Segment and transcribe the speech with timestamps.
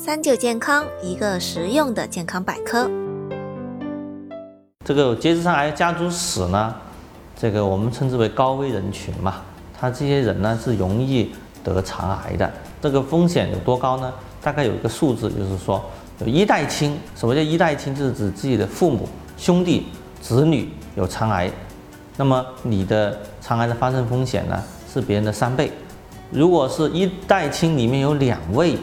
[0.00, 2.88] 三九健康，一个实用的健康百科。
[4.84, 6.72] 这个结直肠癌家族史呢，
[7.36, 9.42] 这个我们称之为高危人群嘛，
[9.76, 11.32] 他这些人呢是容易
[11.64, 12.48] 得肠癌的。
[12.80, 14.14] 这个风险有多高呢？
[14.40, 15.84] 大概有一个数字，就是说
[16.20, 16.96] 有一代亲。
[17.16, 17.92] 什么叫一代亲？
[17.92, 19.88] 就是指自己的父母、兄弟、
[20.20, 21.50] 子女有肠癌，
[22.16, 24.62] 那么你的肠癌的发生风险呢
[24.94, 25.72] 是别人的三倍。
[26.30, 28.78] 如果是一代亲里面有两位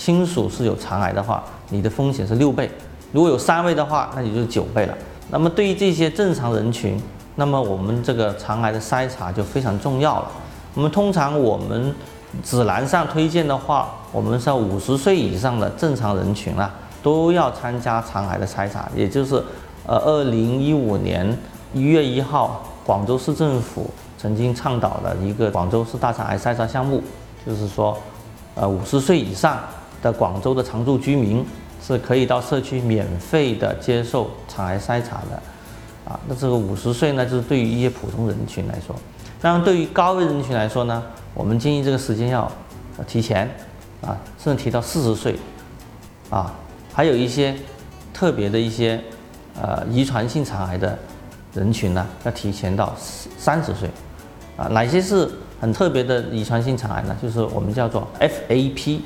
[0.00, 2.66] 亲属是有肠癌的话，你的风险是六倍；
[3.12, 4.96] 如果有三位的话，那也就是九倍了。
[5.28, 6.98] 那么对于这些正常人群，
[7.34, 10.30] 那么我们这个肠癌的筛查就非常重要了。
[10.74, 11.94] 我们通常我们
[12.42, 18.88] 指南上推荐的话，我们是要五十岁以上的正常人群啊，都要参加肠癌的筛查。
[18.96, 19.34] 也就是，
[19.84, 21.36] 呃，二零一五年
[21.74, 27.02] 一月一号，广州市政府曾经倡导的一个广州市大肠癌筛查项目，
[27.46, 27.94] 就是说，
[28.54, 29.58] 呃，五十岁以上
[30.02, 31.44] 的广州的常住居民
[31.82, 35.42] 是可以到社区免费的接受肠癌筛查的。
[36.02, 38.96] 啊，那这个五十岁呢，就是对于一些普通人群来说。
[39.40, 41.02] 当然，对于高危人群来说呢，
[41.34, 42.50] 我们建议这个时间要
[43.06, 43.48] 提前
[44.02, 45.36] 啊，甚至提到四十岁
[46.28, 46.52] 啊，
[46.92, 47.54] 还有一些
[48.12, 49.00] 特别的一些
[49.60, 50.98] 呃遗传性肠癌的
[51.54, 53.88] 人群呢，要提前到三十岁
[54.56, 54.66] 啊。
[54.68, 57.16] 哪些是很特别的遗传性肠癌呢？
[57.22, 58.98] 就是我们叫做 FAP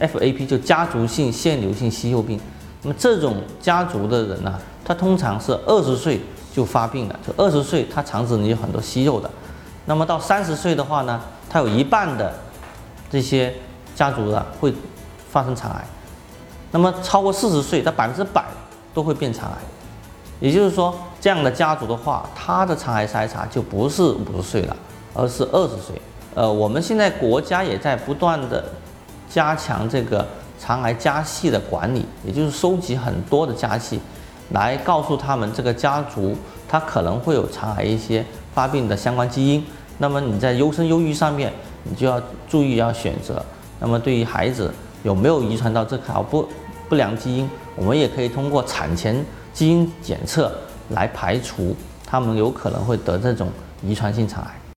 [0.00, 2.40] FAP 就家族性腺瘤性息肉病。
[2.82, 6.20] 那么这种家族的人呢，他通常是二十岁
[6.52, 9.28] 就发病了，就二十岁他肠子里有很多息肉的。
[9.86, 12.32] 那么到三十岁的话呢，他有一半的
[13.10, 13.52] 这些
[13.96, 14.72] 家族的会
[15.30, 15.84] 发生肠癌。
[16.70, 18.44] 那么超过四十岁，他百分之百
[18.92, 19.56] 都会变肠癌。
[20.40, 24.76] 也就是说，这样的家族的话，他的肠癌筛查就不是五十岁了，
[25.14, 26.00] 而是二十岁。
[26.34, 28.64] 呃，我们现在国家也在不断的
[29.28, 30.26] 加强这个
[30.58, 34.00] 肠癌家系的管理，也就是收集很多的家系，
[34.50, 36.36] 来告诉他们这个家族
[36.68, 39.64] 他可能会有肠癌一些发病的相关基因。
[39.98, 41.52] 那么你在优生优育上面，
[41.84, 43.44] 你就要注意要选择。
[43.80, 44.72] 那么对于孩子
[45.02, 46.48] 有没有遗传到这条不
[46.88, 50.52] 不良基因，我们也可以通过产前基因检测
[50.90, 51.76] 来排除
[52.06, 53.48] 他们有可能会得这种
[53.82, 54.58] 遗传性肠癌。